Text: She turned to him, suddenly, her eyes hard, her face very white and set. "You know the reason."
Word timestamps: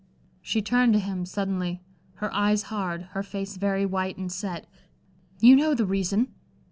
She 0.41 0.63
turned 0.63 0.93
to 0.93 0.99
him, 0.99 1.27
suddenly, 1.27 1.83
her 2.15 2.33
eyes 2.33 2.63
hard, 2.73 3.03
her 3.11 3.21
face 3.21 3.57
very 3.57 3.85
white 3.85 4.17
and 4.17 4.31
set. 4.31 4.65
"You 5.39 5.55
know 5.55 5.75
the 5.75 5.85
reason." 5.85 6.29